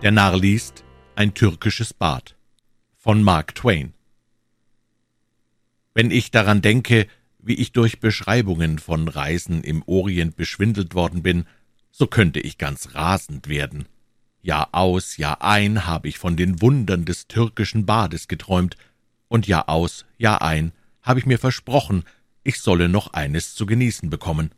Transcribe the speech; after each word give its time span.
Der 0.00 0.12
Narr 0.12 0.38
liest 0.38 0.84
Ein 1.16 1.34
türkisches 1.34 1.92
Bad 1.92 2.36
von 2.98 3.20
Mark 3.20 3.56
Twain. 3.56 3.94
Wenn 5.92 6.12
ich 6.12 6.30
daran 6.30 6.62
denke, 6.62 7.08
wie 7.40 7.54
ich 7.54 7.72
durch 7.72 7.98
Beschreibungen 7.98 8.78
von 8.78 9.08
Reisen 9.08 9.64
im 9.64 9.82
Orient 9.86 10.36
beschwindelt 10.36 10.94
worden 10.94 11.24
bin, 11.24 11.46
so 11.90 12.06
könnte 12.06 12.38
ich 12.38 12.58
ganz 12.58 12.94
rasend 12.94 13.48
werden. 13.48 13.86
Jahr 14.40 14.68
aus, 14.70 15.16
Jahr 15.16 15.42
ein 15.42 15.84
habe 15.84 16.06
ich 16.06 16.18
von 16.18 16.36
den 16.36 16.62
Wundern 16.62 17.04
des 17.04 17.26
türkischen 17.26 17.84
Bades 17.84 18.28
geträumt, 18.28 18.76
und 19.26 19.48
Jahr 19.48 19.68
aus, 19.68 20.04
Jahr 20.16 20.42
ein 20.42 20.70
habe 21.02 21.18
ich 21.18 21.26
mir 21.26 21.40
versprochen, 21.40 22.04
ich 22.44 22.60
solle 22.60 22.88
noch 22.88 23.14
eines 23.14 23.56
zu 23.56 23.66
genießen 23.66 24.10
bekommen. 24.10 24.52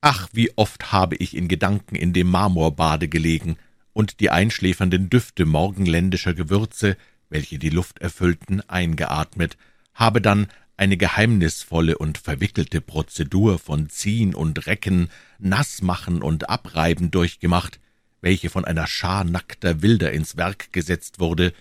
Ach, 0.00 0.30
wie 0.32 0.56
oft 0.56 0.90
habe 0.90 1.16
ich 1.16 1.36
in 1.36 1.48
Gedanken 1.48 1.96
in 1.96 2.14
dem 2.14 2.30
Marmorbade 2.30 3.08
gelegen 3.08 3.58
und 3.92 4.20
die 4.20 4.30
einschläfernden 4.30 5.10
Düfte 5.10 5.46
morgenländischer 5.46 6.34
Gewürze, 6.34 6.96
welche 7.28 7.58
die 7.58 7.70
Luft 7.70 8.00
erfüllten, 8.00 8.60
eingeatmet, 8.68 9.56
habe 9.94 10.20
dann 10.20 10.48
eine 10.76 10.96
geheimnisvolle 10.96 11.98
und 11.98 12.18
verwickelte 12.18 12.80
Prozedur 12.80 13.58
von 13.58 13.90
Ziehen 13.90 14.34
und 14.34 14.66
Recken, 14.66 15.10
Nassmachen 15.38 16.22
und 16.22 16.48
Abreiben 16.48 17.10
durchgemacht, 17.10 17.80
welche 18.22 18.50
von 18.50 18.64
einer 18.64 18.86
Schar 18.86 19.24
nackter 19.24 19.82
Wilder 19.82 20.12
ins 20.12 20.36
Werk 20.36 20.72
gesetzt 20.72 21.20
wurde, 21.20 21.52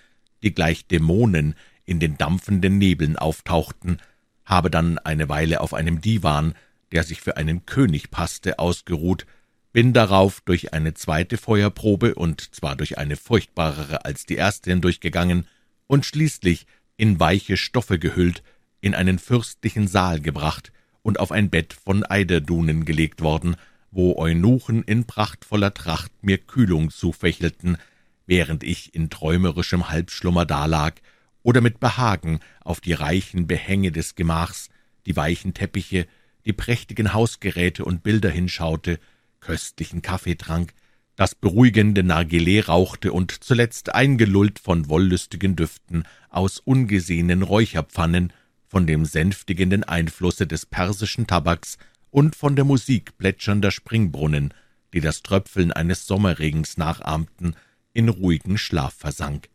die 0.42 0.54
gleich 0.54 0.88
Dämonen 0.88 1.56
in 1.86 2.00
den 2.00 2.18
dampfenden 2.18 2.78
Nebeln 2.78 3.18
auftauchten, 3.18 3.98
habe 4.46 4.70
dann 4.70 4.98
eine 5.00 5.28
Weile 5.28 5.62
auf 5.62 5.74
einem 5.74 6.02
Divan, 6.02 6.56
der 6.92 7.04
sich 7.04 7.22
für 7.22 7.38
einen 7.38 7.66
König 7.66 8.12
passte, 8.12 8.58
ausgeruht, 8.58 9.26
bin 9.72 9.94
darauf 9.94 10.42
durch 10.42 10.74
eine 10.74 10.94
zweite 10.94 11.38
Feuerprobe 11.38 12.16
und 12.16 12.56
zwar 12.56 12.76
durch 12.76 12.98
eine 12.98 13.16
furchtbarere 13.16 14.06
als 14.06 14.26
die 14.26 14.36
erste 14.36 14.72
hindurchgegangen 14.72 15.46
und 15.88 16.06
schließlich 16.06 16.66
in 16.98 17.20
weiche 17.20 17.58
Stoffe 17.58 18.00
gehüllt 18.00 18.44
in 18.82 18.96
einen 18.96 19.20
fürstlichen 19.20 19.88
Saal 19.88 20.22
gebracht 20.22 20.72
und 21.02 21.20
auf 21.20 21.32
ein 21.32 21.50
Bett 21.50 21.74
von 21.74 22.04
Eiderdunen 22.04 22.86
gelegt 22.86 23.22
worden, 23.22 23.56
wo 23.92 24.16
Eunuchen 24.18 24.84
in 24.84 25.06
prachtvoller 25.06 25.74
Tracht 25.74 26.12
mir 26.22 26.38
Kühlung 26.38 26.90
zufächelten, 26.90 27.78
während 28.26 28.64
ich 28.64 28.94
in 28.94 29.10
träumerischem 29.10 29.90
Halbschlummer 29.90 30.46
dalag 30.46 31.02
oder 31.44 31.62
mit 31.62 31.80
Behagen 31.80 32.40
auf 32.62 32.82
die 32.82 32.94
reichen 32.94 33.48
Behänge 33.48 33.92
des 33.92 34.16
Gemachs, 34.16 34.70
die 35.06 35.16
weichen 35.16 35.54
Teppiche, 35.54 36.08
die 36.46 36.54
prächtigen 36.54 37.14
Hausgeräte 37.14 37.86
und 37.86 38.04
Bilder 38.04 38.30
hinschaute, 38.30 39.00
köstlichen 39.40 40.02
Kaffee 40.02 40.36
trank, 40.36 40.74
das 41.16 41.36
beruhigende 41.36 42.04
Nargileh 42.04 42.62
rauchte 42.62 43.12
und 43.12 43.44
zuletzt 43.44 43.94
eingelullt 43.94 44.58
von 44.58 44.88
wollüstigen 44.88 45.56
Düften 45.56 46.04
aus 46.30 46.60
ungesehenen 46.60 47.42
Räucherpfannen 47.42 48.32
von 48.68 48.88
dem 48.88 49.04
sänftigenden 49.04 49.84
Einflusse 49.84 50.48
des 50.48 50.66
persischen 50.66 51.28
Tabaks 51.28 51.78
und 52.12 52.36
von 52.36 52.56
der 52.56 52.66
Musik 52.66 53.18
plätschernder 53.18 53.72
Springbrunnen, 53.72 54.54
die 54.94 55.02
das 55.02 55.22
Tröpfeln 55.22 55.72
eines 55.72 56.08
Sommerregens 56.08 56.78
nachahmten, 56.78 57.56
in 57.94 58.10
ruhigen 58.10 58.58
Schlaf 58.58 58.94
versank. 58.94 59.50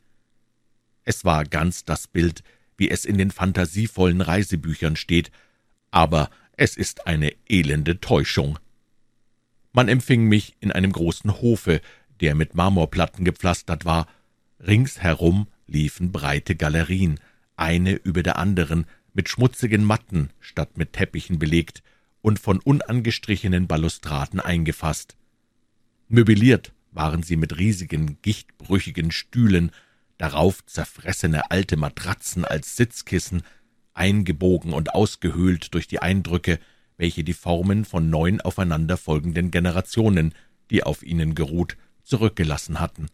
Es 1.04 1.24
war 1.24 1.44
ganz 1.44 1.84
das 1.84 2.08
Bild, 2.08 2.42
wie 2.76 2.90
es 2.90 3.04
in 3.04 3.18
den 3.18 3.30
fantasievollen 3.30 4.20
Reisebüchern 4.20 4.96
steht, 4.96 5.30
aber 5.90 6.30
es 6.56 6.76
ist 6.76 7.06
eine 7.06 7.32
elende 7.48 8.00
Täuschung. 8.00 8.58
Man 9.74 9.88
empfing 9.88 10.26
mich 10.28 10.54
in 10.60 10.70
einem 10.70 10.92
großen 10.92 11.40
Hofe, 11.42 11.80
der 12.20 12.36
mit 12.36 12.54
Marmorplatten 12.54 13.24
gepflastert 13.24 13.84
war. 13.84 14.06
Ringsherum 14.64 15.48
liefen 15.66 16.12
breite 16.12 16.54
Galerien, 16.54 17.18
eine 17.56 17.94
über 17.94 18.22
der 18.22 18.38
anderen, 18.38 18.86
mit 19.14 19.28
schmutzigen 19.28 19.84
Matten 19.84 20.30
statt 20.38 20.78
mit 20.78 20.92
Teppichen 20.92 21.40
belegt 21.40 21.82
und 22.22 22.38
von 22.38 22.60
unangestrichenen 22.60 23.66
Balustraden 23.66 24.38
eingefasst. 24.38 25.16
Möbliert 26.08 26.72
waren 26.92 27.24
sie 27.24 27.36
mit 27.36 27.58
riesigen, 27.58 28.18
gichtbrüchigen 28.22 29.10
Stühlen, 29.10 29.72
darauf 30.18 30.64
zerfressene 30.66 31.50
alte 31.50 31.76
Matratzen 31.76 32.44
als 32.44 32.76
Sitzkissen, 32.76 33.42
eingebogen 33.92 34.72
und 34.72 34.94
ausgehöhlt 34.94 35.74
durch 35.74 35.88
die 35.88 35.98
Eindrücke, 35.98 36.60
welche 36.96 37.24
die 37.24 37.32
Formen 37.32 37.84
von 37.84 38.10
neun 38.10 38.40
aufeinanderfolgenden 38.40 39.50
Generationen, 39.50 40.34
die 40.70 40.82
auf 40.82 41.02
ihnen 41.02 41.34
geruht, 41.34 41.76
zurückgelassen 42.02 42.80
hatten. 42.80 43.08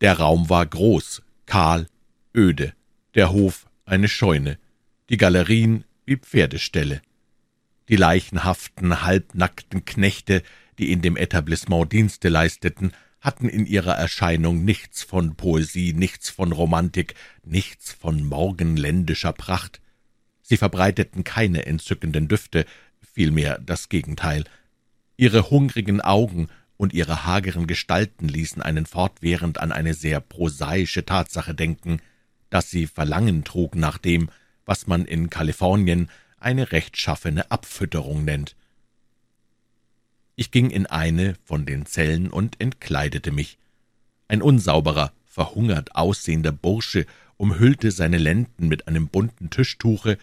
Der 0.00 0.18
Raum 0.18 0.48
war 0.48 0.64
groß, 0.64 1.22
kahl, 1.46 1.86
öde, 2.34 2.74
der 3.14 3.32
Hof 3.32 3.66
eine 3.84 4.08
Scheune, 4.08 4.58
die 5.08 5.16
Galerien 5.16 5.84
wie 6.04 6.16
Pferdeställe. 6.16 7.02
Die 7.88 7.96
leichenhaften, 7.96 9.02
halbnackten 9.02 9.84
Knechte, 9.84 10.42
die 10.78 10.92
in 10.92 11.02
dem 11.02 11.16
Etablissement 11.16 11.90
Dienste 11.90 12.28
leisteten, 12.28 12.92
hatten 13.20 13.48
in 13.48 13.66
ihrer 13.66 13.94
Erscheinung 13.94 14.64
nichts 14.64 15.02
von 15.02 15.34
Poesie, 15.34 15.92
nichts 15.92 16.30
von 16.30 16.52
Romantik, 16.52 17.14
nichts 17.44 17.92
von 17.92 18.22
morgenländischer 18.24 19.32
Pracht. 19.32 19.80
Sie 20.48 20.56
verbreiteten 20.56 21.24
keine 21.24 21.66
entzückenden 21.66 22.26
Düfte, 22.26 22.64
vielmehr 23.12 23.58
das 23.58 23.90
Gegenteil. 23.90 24.44
Ihre 25.18 25.50
hungrigen 25.50 26.00
Augen 26.00 26.48
und 26.78 26.94
ihre 26.94 27.26
hageren 27.26 27.66
Gestalten 27.66 28.28
ließen 28.28 28.62
einen 28.62 28.86
fortwährend 28.86 29.60
an 29.60 29.72
eine 29.72 29.92
sehr 29.92 30.20
prosaische 30.20 31.04
Tatsache 31.04 31.54
denken, 31.54 32.00
dass 32.48 32.70
sie 32.70 32.86
Verlangen 32.86 33.44
trugen 33.44 33.78
nach 33.78 33.98
dem, 33.98 34.30
was 34.64 34.86
man 34.86 35.04
in 35.04 35.28
Kalifornien 35.28 36.08
eine 36.38 36.72
rechtschaffene 36.72 37.50
Abfütterung 37.50 38.24
nennt. 38.24 38.56
Ich 40.34 40.50
ging 40.50 40.70
in 40.70 40.86
eine 40.86 41.34
von 41.44 41.66
den 41.66 41.84
Zellen 41.84 42.30
und 42.30 42.58
entkleidete 42.58 43.32
mich. 43.32 43.58
Ein 44.28 44.40
unsauberer, 44.40 45.12
verhungert 45.26 45.94
aussehender 45.94 46.52
Bursche 46.52 47.04
umhüllte 47.36 47.90
seine 47.90 48.16
Lenden 48.16 48.66
mit 48.68 48.88
einem 48.88 49.08
bunten 49.08 49.50
Tischtuche 49.50 50.16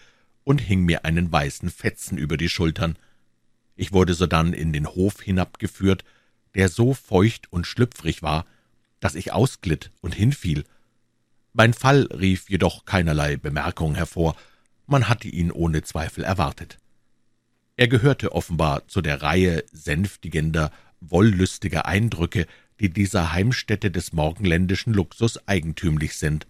und 0.46 0.60
hing 0.60 0.84
mir 0.84 1.04
einen 1.04 1.30
weißen 1.32 1.70
Fetzen 1.70 2.16
über 2.16 2.36
die 2.36 2.48
Schultern. 2.48 2.96
Ich 3.74 3.92
wurde 3.92 4.14
sodann 4.14 4.52
in 4.52 4.72
den 4.72 4.86
Hof 4.86 5.20
hinabgeführt, 5.20 6.04
der 6.54 6.68
so 6.68 6.94
feucht 6.94 7.52
und 7.52 7.66
schlüpfrig 7.66 8.22
war, 8.22 8.46
dass 9.00 9.16
ich 9.16 9.32
ausglitt 9.32 9.90
und 10.02 10.14
hinfiel. 10.14 10.62
Mein 11.52 11.74
Fall 11.74 12.04
rief 12.12 12.48
jedoch 12.48 12.84
keinerlei 12.84 13.36
Bemerkung 13.36 13.96
hervor, 13.96 14.36
man 14.86 15.08
hatte 15.08 15.26
ihn 15.26 15.50
ohne 15.50 15.82
Zweifel 15.82 16.22
erwartet. 16.22 16.78
Er 17.76 17.88
gehörte 17.88 18.30
offenbar 18.30 18.86
zu 18.86 19.02
der 19.02 19.22
Reihe 19.22 19.64
sänftigender, 19.72 20.70
wollüstiger 21.00 21.86
Eindrücke, 21.86 22.46
die 22.78 22.90
dieser 22.90 23.32
Heimstätte 23.32 23.90
des 23.90 24.12
morgenländischen 24.12 24.94
Luxus 24.94 25.48
eigentümlich 25.48 26.16
sind. 26.16 26.46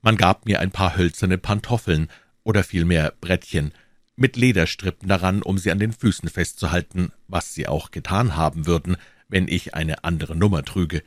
Man 0.00 0.16
gab 0.16 0.46
mir 0.46 0.60
ein 0.60 0.70
paar 0.70 0.96
hölzerne 0.96 1.38
Pantoffeln 1.38 2.08
oder 2.46 2.62
vielmehr 2.62 3.12
Brettchen 3.20 3.72
mit 4.14 4.36
Lederstrippen 4.36 5.08
daran, 5.08 5.42
um 5.42 5.58
sie 5.58 5.72
an 5.72 5.80
den 5.80 5.92
Füßen 5.92 6.28
festzuhalten, 6.28 7.12
was 7.26 7.54
sie 7.54 7.66
auch 7.66 7.90
getan 7.90 8.36
haben 8.36 8.66
würden, 8.66 8.96
wenn 9.28 9.48
ich 9.48 9.74
eine 9.74 10.04
andere 10.04 10.36
Nummer 10.36 10.62
trüge. 10.62 11.02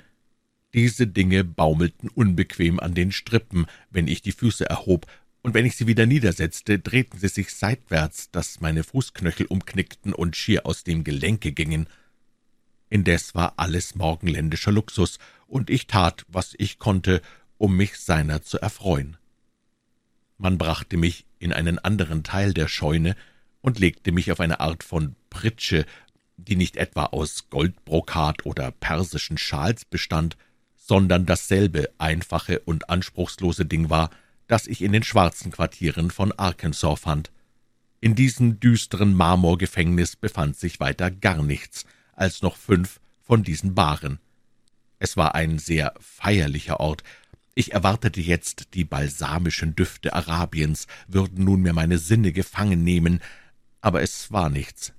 Diese 0.73 1.07
Dinge 1.07 1.45
baumelten 1.45 2.09
unbequem 2.09 2.79
an 2.79 2.93
den 2.93 3.13
Strippen, 3.13 3.65
wenn 3.89 4.07
ich 4.07 4.21
die 4.21 4.33
Füße 4.33 4.69
erhob, 4.69 5.07
und 5.41 5.53
wenn 5.53 5.65
ich 5.65 5.77
sie 5.77 5.87
wieder 5.87 6.05
niedersetzte, 6.05 6.77
drehten 6.77 7.17
sie 7.17 7.29
sich 7.29 7.55
seitwärts, 7.55 8.29
dass 8.31 8.59
meine 8.59 8.83
Fußknöchel 8.83 9.45
umknickten 9.45 10.13
und 10.13 10.35
schier 10.35 10.65
aus 10.65 10.83
dem 10.83 11.05
Gelenke 11.05 11.53
gingen. 11.53 11.87
Indes 12.89 13.33
war 13.33 13.53
alles 13.55 13.95
morgenländischer 13.95 14.73
Luxus, 14.73 15.17
und 15.47 15.69
ich 15.69 15.87
tat, 15.87 16.25
was 16.27 16.53
ich 16.57 16.77
konnte, 16.77 17.21
um 17.57 17.77
mich 17.77 17.97
seiner 17.97 18.41
zu 18.43 18.59
erfreuen. 18.59 19.18
Man 20.39 20.57
brachte 20.57 20.97
mich 20.97 21.25
in 21.37 21.53
einen 21.53 21.77
anderen 21.79 22.23
Teil 22.23 22.53
der 22.53 22.69
Scheune 22.69 23.15
und 23.61 23.77
legte 23.77 24.13
mich 24.13 24.31
auf 24.31 24.39
eine 24.39 24.61
Art 24.61 24.83
von 24.83 25.15
Pritsche, 25.29 25.85
die 26.37 26.55
nicht 26.55 26.77
etwa 26.77 27.05
aus 27.07 27.49
Goldbrokat 27.49 28.45
oder 28.45 28.71
persischen 28.71 29.37
Schals 29.37 29.83
bestand, 29.83 30.37
sondern 30.77 31.25
dasselbe 31.25 31.89
einfache 31.97 32.59
und 32.61 32.89
anspruchslose 32.89 33.65
Ding 33.65 33.89
war, 33.89 34.09
das 34.47 34.65
ich 34.65 34.81
in 34.81 34.93
den 34.93 35.03
schwarzen 35.03 35.51
Quartieren 35.51 36.09
von 36.09 36.31
Arkansas 36.31 37.01
fand. 37.01 37.31
In 37.99 38.15
diesem 38.15 38.61
düsteren 38.61 39.13
Marmorgefängnis 39.13 40.15
befand 40.15 40.57
sich 40.57 40.79
weiter 40.79 41.11
gar 41.11 41.43
nichts 41.43 41.85
als 42.13 42.41
noch 42.41 42.55
fünf 42.55 43.01
von 43.21 43.43
diesen 43.43 43.75
Baren. 43.75 44.19
Es 44.99 45.17
war 45.17 45.35
ein 45.35 45.59
sehr 45.59 45.93
feierlicher 45.99 46.79
Ort. 46.79 47.03
Ich 47.55 47.73
erwartete 47.73 48.21
jetzt, 48.21 48.73
die 48.73 48.85
balsamischen 48.85 49.75
Düfte 49.75 50.13
Arabiens 50.13 50.87
würden 51.07 51.43
nunmehr 51.43 51.73
meine 51.73 51.97
Sinne 51.97 52.31
gefangen 52.31 52.83
nehmen, 52.83 53.21
aber 53.81 54.01
es 54.01 54.31
war 54.31 54.49
nichts. 54.49 54.93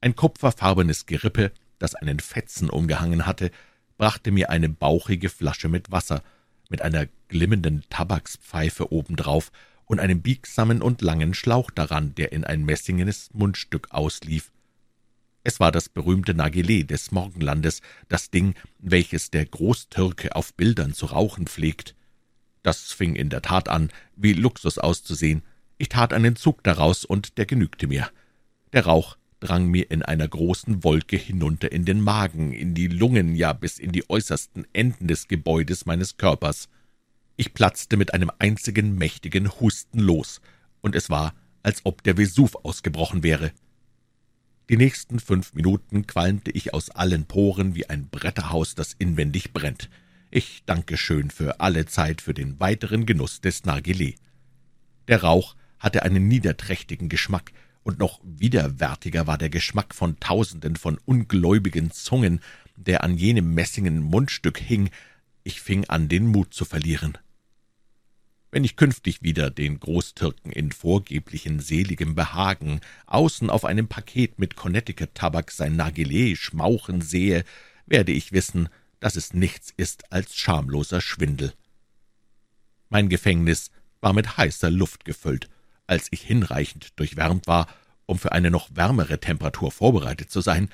Ein 0.00 0.16
kupferfarbenes 0.16 1.06
Gerippe, 1.06 1.52
das 1.78 1.94
einen 1.94 2.20
Fetzen 2.20 2.70
umgehangen 2.70 3.26
hatte, 3.26 3.50
brachte 3.96 4.30
mir 4.30 4.50
eine 4.50 4.68
bauchige 4.68 5.28
Flasche 5.28 5.68
mit 5.68 5.90
Wasser, 5.90 6.22
mit 6.68 6.82
einer 6.82 7.06
glimmenden 7.28 7.84
Tabakspfeife 7.88 8.92
obendrauf 8.92 9.52
und 9.84 10.00
einem 10.00 10.22
biegsamen 10.22 10.82
und 10.82 11.02
langen 11.02 11.34
Schlauch 11.34 11.70
daran, 11.70 12.14
der 12.14 12.32
in 12.32 12.44
ein 12.44 12.64
messingenes 12.64 13.30
Mundstück 13.32 13.88
auslief. 13.90 14.50
Es 15.44 15.58
war 15.58 15.72
das 15.72 15.88
berühmte 15.88 16.34
Nargileh 16.34 16.84
des 16.84 17.10
Morgenlandes, 17.10 17.80
das 18.08 18.30
Ding, 18.30 18.54
welches 18.78 19.30
der 19.30 19.44
Großtürke 19.44 20.36
auf 20.36 20.54
Bildern 20.54 20.94
zu 20.94 21.06
rauchen 21.06 21.46
pflegt. 21.46 21.96
Das 22.62 22.92
fing 22.92 23.16
in 23.16 23.28
der 23.28 23.42
Tat 23.42 23.68
an, 23.68 23.90
wie 24.14 24.34
Luxus 24.34 24.78
auszusehen. 24.78 25.42
Ich 25.78 25.88
tat 25.88 26.12
einen 26.12 26.36
Zug 26.36 26.62
daraus, 26.62 27.04
und 27.04 27.38
der 27.38 27.46
genügte 27.46 27.88
mir. 27.88 28.08
Der 28.72 28.86
Rauch 28.86 29.16
drang 29.40 29.66
mir 29.66 29.90
in 29.90 30.04
einer 30.04 30.28
großen 30.28 30.84
Wolke 30.84 31.16
hinunter 31.16 31.72
in 31.72 31.84
den 31.84 32.00
Magen, 32.00 32.52
in 32.52 32.74
die 32.74 32.86
Lungen, 32.86 33.34
ja 33.34 33.52
bis 33.52 33.80
in 33.80 33.90
die 33.90 34.08
äußersten 34.08 34.66
Enden 34.72 35.08
des 35.08 35.26
Gebäudes 35.26 35.86
meines 35.86 36.16
Körpers. 36.16 36.68
Ich 37.36 37.52
platzte 37.52 37.96
mit 37.96 38.14
einem 38.14 38.30
einzigen 38.38 38.94
mächtigen 38.94 39.50
Husten 39.60 39.98
los, 39.98 40.40
und 40.80 40.94
es 40.94 41.10
war, 41.10 41.34
als 41.64 41.80
ob 41.84 42.04
der 42.04 42.16
Vesuv 42.16 42.54
ausgebrochen 42.62 43.24
wäre. 43.24 43.50
Die 44.68 44.76
nächsten 44.76 45.18
fünf 45.18 45.54
Minuten 45.54 46.06
qualmte 46.06 46.50
ich 46.52 46.72
aus 46.72 46.90
allen 46.90 47.24
Poren 47.24 47.74
wie 47.74 47.88
ein 47.90 48.08
Bretterhaus, 48.08 48.74
das 48.74 48.92
inwendig 48.92 49.52
brennt. 49.52 49.90
Ich 50.30 50.62
danke 50.64 50.96
schön 50.96 51.30
für 51.30 51.60
alle 51.60 51.86
Zeit 51.86 52.20
für 52.22 52.32
den 52.32 52.58
weiteren 52.60 53.04
Genuss 53.04 53.40
des 53.40 53.64
Nargileh. 53.64 54.14
Der 55.08 55.22
Rauch 55.22 55.56
hatte 55.78 56.04
einen 56.04 56.28
niederträchtigen 56.28 57.08
Geschmack, 57.08 57.52
und 57.82 57.98
noch 57.98 58.20
widerwärtiger 58.22 59.26
war 59.26 59.36
der 59.36 59.50
Geschmack 59.50 59.94
von 59.94 60.20
Tausenden 60.20 60.76
von 60.76 60.98
ungläubigen 61.04 61.90
Zungen, 61.90 62.40
der 62.76 63.02
an 63.02 63.16
jenem 63.16 63.54
messingen 63.54 64.00
Mundstück 64.00 64.58
hing. 64.58 64.90
Ich 65.42 65.60
fing 65.60 65.86
an, 65.86 66.08
den 66.08 66.28
Mut 66.28 66.54
zu 66.54 66.64
verlieren. 66.64 67.18
Wenn 68.54 68.64
ich 68.64 68.76
künftig 68.76 69.22
wieder 69.22 69.48
den 69.48 69.80
Großtürken 69.80 70.52
in 70.52 70.72
vorgeblichen 70.72 71.58
seligem 71.60 72.14
Behagen 72.14 72.82
außen 73.06 73.48
auf 73.48 73.64
einem 73.64 73.88
Paket 73.88 74.38
mit 74.38 74.56
Connecticut-Tabak 74.56 75.50
sein 75.50 75.74
Nargileh 75.74 76.36
schmauchen 76.36 77.00
sehe, 77.00 77.44
werde 77.86 78.12
ich 78.12 78.32
wissen, 78.32 78.68
dass 79.00 79.16
es 79.16 79.32
nichts 79.32 79.72
ist 79.74 80.12
als 80.12 80.36
schamloser 80.36 81.00
Schwindel. 81.00 81.54
Mein 82.90 83.08
Gefängnis 83.08 83.70
war 84.02 84.12
mit 84.12 84.36
heißer 84.36 84.70
Luft 84.70 85.06
gefüllt. 85.06 85.48
Als 85.86 86.08
ich 86.10 86.20
hinreichend 86.20 86.92
durchwärmt 86.96 87.46
war, 87.46 87.68
um 88.04 88.18
für 88.18 88.32
eine 88.32 88.50
noch 88.50 88.68
wärmere 88.74 89.18
Temperatur 89.18 89.72
vorbereitet 89.72 90.30
zu 90.30 90.42
sein, 90.42 90.68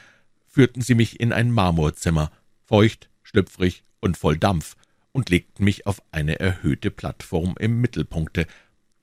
führten 0.48 0.82
sie 0.82 0.96
mich 0.96 1.20
in 1.20 1.32
ein 1.32 1.52
Marmorzimmer, 1.52 2.32
feucht, 2.64 3.08
schlüpfrig 3.22 3.84
und 4.00 4.16
voll 4.16 4.36
Dampf, 4.36 4.74
und 5.12 5.30
legten 5.30 5.64
mich 5.64 5.86
auf 5.86 6.02
eine 6.10 6.38
erhöhte 6.38 6.90
Plattform 6.90 7.54
im 7.58 7.80
Mittelpunkte. 7.80 8.46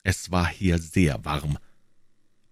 Es 0.02 0.30
war 0.30 0.48
hier 0.48 0.78
sehr 0.78 1.24
warm. 1.24 1.58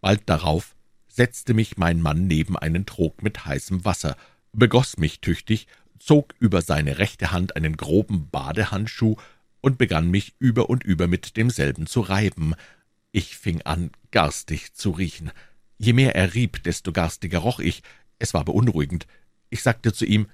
Bald 0.01 0.23
darauf 0.27 0.75
setzte 1.09 1.55
mich 1.55 1.77
mein 1.77 2.01
Mann 2.01 2.27
neben 2.27 2.59
einen 2.59 2.87
Trog 2.87 3.23
mit 3.23 3.47
heißem 3.47 3.85
Wasser, 3.85 4.17
begoss 4.53 4.97
mich 4.97 5.21
tüchtig, 5.21 5.67
zog 5.99 6.35
über 6.39 6.61
seine 6.61 6.99
rechte 6.99 7.33
Hand 7.33 7.57
einen 7.57 7.77
groben 7.77 8.29
Badehandschuh 8.31 9.17
und 9.61 9.79
begann 9.79 10.11
mich 10.11 10.35
über 10.39 10.69
und 10.69 10.85
über 10.85 11.07
mit 11.07 11.37
demselben 11.37 11.87
zu 11.87 12.01
reiben, 12.01 12.55
ich 13.17 13.37
fing 13.37 13.63
an, 13.63 13.93
garstig 14.11 14.75
zu 14.75 14.91
riechen. 14.91 15.31
Je 15.79 15.93
mehr 15.93 16.17
er 16.17 16.35
rieb, 16.35 16.65
desto 16.65 16.91
garstiger 16.91 17.39
roch 17.39 17.61
ich. 17.61 17.85
Es 18.19 18.35
war 18.35 18.45
beunruhigend. 18.45 19.07
Ich 19.51 19.63
sagte 19.63 19.93
zu 19.93 20.05
ihm, 20.05 20.27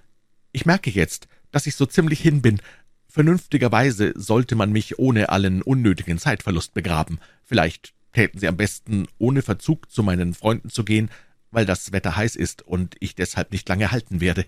»Ich 0.50 0.64
merke 0.64 0.88
jetzt, 0.88 1.28
dass 1.50 1.66
ich 1.66 1.74
so 1.74 1.84
ziemlich 1.84 2.20
hin 2.20 2.40
bin. 2.40 2.62
Vernünftigerweise 3.10 4.12
sollte 4.14 4.54
man 4.54 4.70
mich 4.70 5.00
ohne 5.00 5.30
allen 5.30 5.62
unnötigen 5.62 6.16
Zeitverlust 6.16 6.74
begraben. 6.74 7.18
Vielleicht 7.42 7.92
täten 8.12 8.38
Sie 8.38 8.46
am 8.46 8.56
besten, 8.56 9.08
ohne 9.18 9.42
Verzug 9.42 9.90
zu 9.90 10.04
meinen 10.04 10.32
Freunden 10.32 10.70
zu 10.70 10.84
gehen, 10.84 11.10
weil 11.50 11.66
das 11.66 11.90
Wetter 11.90 12.14
heiß 12.14 12.36
ist 12.36 12.62
und 12.62 12.94
ich 13.00 13.16
deshalb 13.16 13.50
nicht 13.50 13.68
lange 13.68 13.90
halten 13.90 14.20
werde.« 14.20 14.46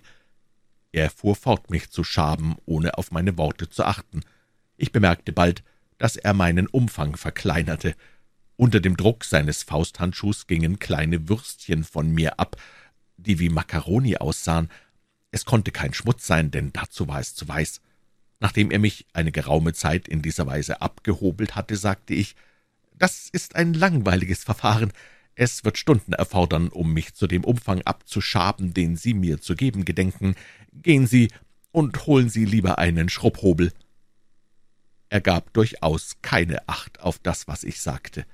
Er 0.93 1.09
fuhr 1.09 1.35
fort, 1.35 1.71
mich 1.71 1.89
zu 1.89 2.05
schaben, 2.05 2.55
ohne 2.65 2.97
auf 2.97 3.11
meine 3.11 3.37
Worte 3.37 3.69
zu 3.69 3.83
achten. 3.83 4.21
Ich 4.77 4.93
bemerkte 4.93 5.33
bald, 5.33 5.61
dass 5.97 6.15
er 6.15 6.33
meinen 6.33 6.67
Umfang 6.67 7.17
verkleinerte. 7.17 7.95
Unter 8.55 8.79
dem 8.79 8.95
Druck 8.95 9.25
seines 9.25 9.63
Fausthandschuhs 9.63 10.47
gingen 10.47 10.79
kleine 10.79 11.27
Würstchen 11.27 11.83
von 11.83 12.13
mir 12.13 12.39
ab, 12.39 12.55
die 13.17 13.39
wie 13.39 13.49
Makaroni 13.49 14.15
aussahen. 14.15 14.69
Es 15.31 15.43
konnte 15.43 15.71
kein 15.71 15.93
Schmutz 15.93 16.25
sein, 16.25 16.49
denn 16.49 16.71
dazu 16.71 17.09
war 17.09 17.19
es 17.19 17.35
zu 17.35 17.45
weiß. 17.45 17.81
Nachdem 18.43 18.71
er 18.71 18.79
mich 18.79 19.05
eine 19.13 19.31
geraume 19.31 19.71
Zeit 19.71 20.09
in 20.09 20.21
dieser 20.21 20.45
Weise 20.45 20.81
abgehobelt 20.81 21.55
hatte, 21.55 21.77
sagte 21.77 22.13
ich, 22.13 22.35
»Das 22.93 23.29
ist 23.31 23.55
ein 23.55 23.73
langweiliges 23.73 24.43
Verfahren. 24.43 24.91
Es 25.33 25.63
wird 25.63 25.77
Stunden 25.77 26.11
erfordern, 26.11 26.67
um 26.67 26.91
mich 26.91 27.13
zu 27.13 27.25
dem 27.25 27.45
Umfang 27.45 27.81
abzuschaben, 27.83 28.73
den 28.73 28.97
Sie 28.97 29.13
mir 29.13 29.39
zu 29.39 29.55
geben 29.55 29.85
gedenken. 29.85 30.35
Gehen 30.73 31.07
Sie 31.07 31.29
und 31.71 32.05
holen 32.05 32.27
Sie 32.27 32.43
lieber 32.43 32.79
einen 32.79 33.07
Schrubhobel.« 33.07 33.71
Er 35.07 35.21
gab 35.21 35.53
durchaus 35.53 36.17
keine 36.21 36.67
Acht 36.67 36.99
auf 36.99 37.19
das, 37.19 37.47
was 37.47 37.63
ich 37.63 37.79
sagte. 37.79 38.25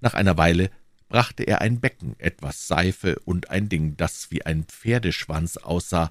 Nach 0.00 0.14
einer 0.14 0.38
Weile 0.38 0.70
brachte 1.10 1.42
er 1.42 1.60
ein 1.60 1.80
Becken, 1.80 2.18
etwas 2.18 2.68
Seife 2.68 3.18
und 3.26 3.50
ein 3.50 3.68
Ding, 3.68 3.98
das 3.98 4.30
wie 4.30 4.46
ein 4.46 4.64
Pferdeschwanz 4.64 5.58
aussah. 5.58 6.08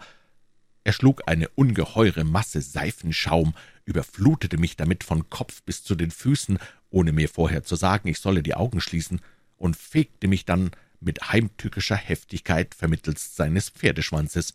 Er 0.85 0.93
schlug 0.93 1.23
eine 1.25 1.49
ungeheure 1.49 2.23
Masse 2.23 2.61
Seifenschaum, 2.61 3.55
überflutete 3.85 4.57
mich 4.57 4.77
damit 4.77 5.03
von 5.03 5.31
Kopf 5.31 5.63
bis 5.63 5.83
zu 5.83 5.95
den 5.95 6.11
Füßen, 6.11 6.59
ohne 6.91 7.11
mir 7.11 7.27
vorher 7.27 7.63
zu 7.63 7.75
sagen, 7.75 8.07
ich 8.07 8.19
solle 8.19 8.43
die 8.43 8.53
Augen 8.53 8.79
schließen, 8.79 9.19
und 9.57 9.75
fegte 9.75 10.27
mich 10.27 10.45
dann 10.45 10.69
mit 10.99 11.31
heimtückischer 11.31 11.95
Heftigkeit 11.95 12.75
vermittelst 12.75 13.35
seines 13.35 13.69
Pferdeschwanzes. 13.69 14.53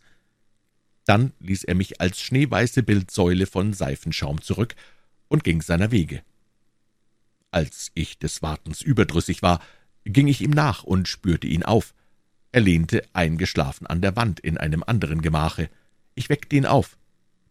Dann 1.03 1.33
ließ 1.39 1.65
er 1.65 1.75
mich 1.75 1.99
als 1.99 2.21
schneeweiße 2.21 2.81
Bildsäule 2.81 3.45
von 3.45 3.73
Seifenschaum 3.73 4.41
zurück 4.41 4.75
und 5.27 5.43
ging 5.43 5.61
seiner 5.61 5.91
Wege. 5.91 6.23
Als 7.51 7.91
ich 7.93 8.19
des 8.19 8.41
Wartens 8.41 8.81
überdrüssig 8.81 9.41
war, 9.41 9.59
ging 10.05 10.27
ich 10.27 10.39
ihm 10.39 10.51
nach 10.51 10.83
und 10.83 11.09
spürte 11.09 11.47
ihn 11.47 11.63
auf. 11.63 11.93
Er 12.53 12.61
lehnte 12.61 13.03
eingeschlafen 13.11 13.85
an 13.85 13.99
der 13.99 14.15
Wand 14.15 14.39
in 14.39 14.57
einem 14.57 14.81
anderen 14.83 15.21
Gemache. 15.21 15.69
Ich 16.21 16.29
weckte 16.29 16.55
ihn 16.55 16.67
auf. 16.67 16.99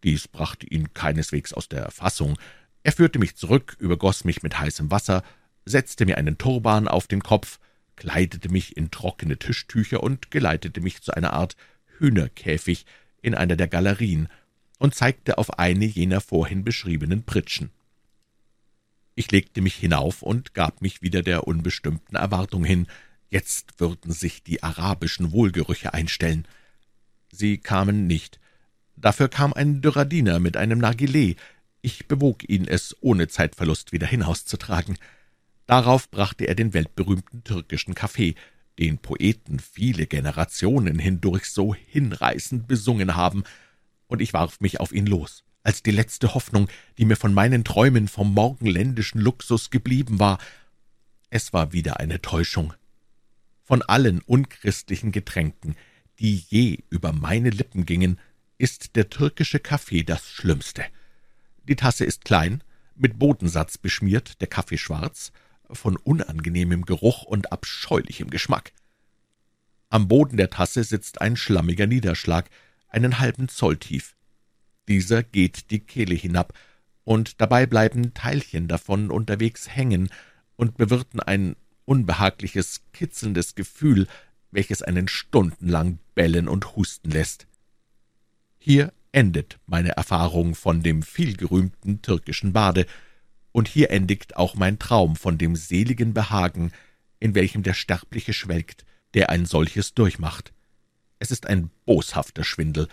Dies 0.04 0.28
brachte 0.28 0.64
ihn 0.64 0.94
keineswegs 0.94 1.52
aus 1.52 1.68
der 1.68 1.90
Fassung. 1.90 2.38
Er 2.84 2.92
führte 2.92 3.18
mich 3.18 3.34
zurück, 3.34 3.76
übergoss 3.80 4.22
mich 4.22 4.44
mit 4.44 4.60
heißem 4.60 4.92
Wasser, 4.92 5.24
setzte 5.64 6.06
mir 6.06 6.18
einen 6.18 6.38
Turban 6.38 6.86
auf 6.86 7.08
den 7.08 7.20
Kopf, 7.20 7.58
kleidete 7.96 8.48
mich 8.48 8.76
in 8.76 8.92
trockene 8.92 9.38
Tischtücher 9.38 10.04
und 10.04 10.30
geleitete 10.30 10.80
mich 10.80 11.02
zu 11.02 11.12
einer 11.12 11.32
Art 11.32 11.56
Hühnerkäfig 11.98 12.86
in 13.22 13.34
einer 13.34 13.56
der 13.56 13.66
Galerien 13.66 14.28
und 14.78 14.94
zeigte 14.94 15.36
auf 15.38 15.58
eine 15.58 15.86
jener 15.86 16.20
vorhin 16.20 16.62
beschriebenen 16.62 17.24
Pritschen. 17.24 17.72
Ich 19.16 19.32
legte 19.32 19.62
mich 19.62 19.74
hinauf 19.74 20.22
und 20.22 20.54
gab 20.54 20.80
mich 20.80 21.02
wieder 21.02 21.22
der 21.22 21.48
unbestimmten 21.48 22.14
Erwartung 22.14 22.62
hin. 22.62 22.86
Jetzt 23.30 23.80
würden 23.80 24.12
sich 24.12 24.44
die 24.44 24.62
arabischen 24.62 25.32
Wohlgerüche 25.32 25.92
einstellen. 25.92 26.46
Sie 27.32 27.58
kamen 27.58 28.06
nicht. 28.06 28.39
Dafür 29.00 29.28
kam 29.28 29.52
ein 29.52 29.80
dürrer 29.80 30.04
Diener 30.04 30.40
mit 30.40 30.56
einem 30.56 30.78
Nargileh. 30.78 31.36
Ich 31.80 32.06
bewog 32.06 32.46
ihn, 32.48 32.66
es 32.66 32.94
ohne 33.00 33.28
Zeitverlust 33.28 33.92
wieder 33.92 34.06
hinauszutragen. 34.06 34.98
Darauf 35.66 36.10
brachte 36.10 36.46
er 36.46 36.54
den 36.54 36.74
weltberühmten 36.74 37.42
türkischen 37.42 37.94
Kaffee, 37.94 38.34
den 38.78 38.98
Poeten 38.98 39.58
viele 39.58 40.06
Generationen 40.06 40.98
hindurch 40.98 41.46
so 41.46 41.74
hinreißend 41.74 42.66
besungen 42.68 43.16
haben, 43.16 43.44
und 44.06 44.20
ich 44.20 44.32
warf 44.32 44.60
mich 44.60 44.80
auf 44.80 44.92
ihn 44.92 45.06
los 45.06 45.44
als 45.62 45.82
die 45.82 45.90
letzte 45.90 46.34
Hoffnung, 46.34 46.68
die 46.98 47.04
mir 47.04 47.16
von 47.16 47.34
meinen 47.34 47.64
Träumen 47.64 48.08
vom 48.08 48.32
morgenländischen 48.32 49.20
Luxus 49.20 49.70
geblieben 49.70 50.18
war. 50.18 50.38
Es 51.28 51.52
war 51.52 51.72
wieder 51.72 52.00
eine 52.00 52.22
Täuschung. 52.22 52.72
Von 53.62 53.82
allen 53.82 54.20
unchristlichen 54.22 55.12
Getränken, 55.12 55.76
die 56.18 56.36
je 56.48 56.78
über 56.88 57.12
meine 57.12 57.50
Lippen 57.50 57.86
gingen, 57.86 58.18
ist 58.60 58.94
der 58.94 59.08
türkische 59.08 59.58
Kaffee 59.58 60.02
das 60.02 60.28
Schlimmste. 60.28 60.84
Die 61.66 61.76
Tasse 61.76 62.04
ist 62.04 62.26
klein, 62.26 62.62
mit 62.94 63.18
Bodensatz 63.18 63.78
beschmiert, 63.78 64.40
der 64.42 64.48
Kaffee 64.48 64.76
schwarz, 64.76 65.32
von 65.70 65.96
unangenehmem 65.96 66.84
Geruch 66.84 67.22
und 67.22 67.52
abscheulichem 67.52 68.28
Geschmack. 68.28 68.72
Am 69.88 70.08
Boden 70.08 70.36
der 70.36 70.50
Tasse 70.50 70.84
sitzt 70.84 71.22
ein 71.22 71.36
schlammiger 71.36 71.86
Niederschlag, 71.86 72.50
einen 72.88 73.18
halben 73.18 73.48
Zoll 73.48 73.78
tief. 73.78 74.14
Dieser 74.88 75.22
geht 75.22 75.70
die 75.70 75.80
Kehle 75.80 76.14
hinab, 76.14 76.52
und 77.04 77.40
dabei 77.40 77.64
bleiben 77.64 78.12
Teilchen 78.12 78.68
davon 78.68 79.10
unterwegs 79.10 79.74
hängen 79.74 80.10
und 80.56 80.76
bewirten 80.76 81.18
ein 81.20 81.56
unbehagliches, 81.86 82.82
kitzelndes 82.92 83.54
Gefühl, 83.54 84.06
welches 84.50 84.82
einen 84.82 85.08
stundenlang 85.08 85.98
bellen 86.14 86.46
und 86.46 86.76
husten 86.76 87.10
lässt. 87.10 87.46
Hier 88.62 88.92
endet 89.10 89.58
meine 89.66 89.96
Erfahrung 89.96 90.54
von 90.54 90.82
dem 90.82 91.02
vielgerühmten 91.02 92.02
türkischen 92.02 92.52
Bade, 92.52 92.86
und 93.52 93.66
hier 93.66 93.90
endigt 93.90 94.36
auch 94.36 94.54
mein 94.54 94.78
Traum 94.78 95.16
von 95.16 95.36
dem 95.36 95.56
seligen 95.56 96.14
Behagen, 96.14 96.70
in 97.18 97.34
welchem 97.34 97.64
der 97.64 97.74
Sterbliche 97.74 98.32
schwelgt, 98.32 98.84
der 99.14 99.30
ein 99.30 99.44
solches 99.44 99.94
durchmacht. 99.94 100.52
Es 101.18 101.32
ist 101.32 101.46
ein 101.46 101.70
boshafter 101.84 102.44
Schwindel. 102.44 102.86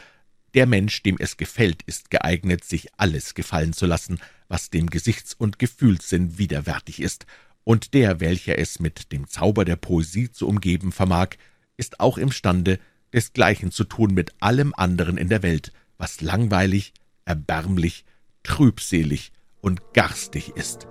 Der 0.55 0.65
Mensch, 0.65 1.03
dem 1.03 1.17
es 1.19 1.37
gefällt, 1.37 1.83
ist 1.83 2.09
geeignet, 2.09 2.63
sich 2.63 2.87
alles 2.97 3.35
gefallen 3.35 3.73
zu 3.73 3.85
lassen, 3.85 4.19
was 4.47 4.69
dem 4.71 4.89
Gesichts- 4.89 5.35
und 5.35 5.59
Gefühlssinn 5.59 6.39
widerwärtig 6.39 7.01
ist, 7.01 7.25
und 7.63 7.93
der, 7.93 8.21
welcher 8.21 8.57
es 8.57 8.79
mit 8.79 9.11
dem 9.11 9.27
Zauber 9.27 9.65
der 9.65 9.75
Poesie 9.75 10.31
zu 10.31 10.47
umgeben 10.47 10.93
vermag, 10.93 11.31
ist 11.75 11.99
auch 11.99 12.17
imstande, 12.17 12.79
desgleichen 13.13 13.71
zu 13.71 13.83
tun 13.83 14.13
mit 14.13 14.31
allem 14.39 14.73
anderen 14.75 15.17
in 15.17 15.29
der 15.29 15.43
Welt, 15.43 15.71
was 15.97 16.21
langweilig, 16.21 16.93
erbärmlich, 17.25 18.05
trübselig 18.43 19.31
und 19.61 19.93
garstig 19.93 20.49
ist. 20.55 20.87